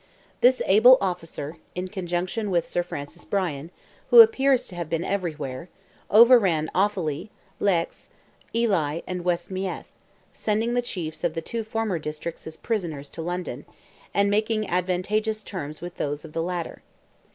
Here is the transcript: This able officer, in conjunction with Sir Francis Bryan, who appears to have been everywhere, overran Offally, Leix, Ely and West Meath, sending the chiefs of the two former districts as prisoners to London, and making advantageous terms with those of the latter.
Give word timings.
This 0.41 0.63
able 0.65 0.97
officer, 0.99 1.57
in 1.75 1.87
conjunction 1.87 2.49
with 2.49 2.65
Sir 2.67 2.81
Francis 2.81 3.23
Bryan, 3.23 3.69
who 4.09 4.21
appears 4.21 4.65
to 4.67 4.75
have 4.75 4.89
been 4.89 5.03
everywhere, 5.03 5.69
overran 6.09 6.71
Offally, 6.73 7.29
Leix, 7.59 8.09
Ely 8.55 9.01
and 9.05 9.23
West 9.23 9.51
Meath, 9.51 9.85
sending 10.33 10.73
the 10.73 10.81
chiefs 10.81 11.23
of 11.23 11.35
the 11.35 11.41
two 11.43 11.63
former 11.63 11.99
districts 11.99 12.47
as 12.47 12.57
prisoners 12.57 13.09
to 13.09 13.21
London, 13.21 13.63
and 14.11 14.31
making 14.31 14.67
advantageous 14.67 15.43
terms 15.43 15.81
with 15.81 15.97
those 15.97 16.25
of 16.25 16.33
the 16.33 16.41
latter. 16.41 16.81